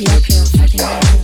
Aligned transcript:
Ethiopia 0.00 0.44
fucking 0.44 1.17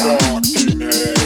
God 0.00 0.46
in 0.56 0.80
hell. 0.80 1.19